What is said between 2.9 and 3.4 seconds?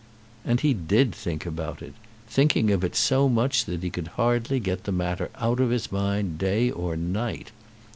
so